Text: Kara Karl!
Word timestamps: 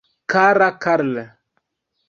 Kara 0.31 0.69
Karl! 0.83 1.13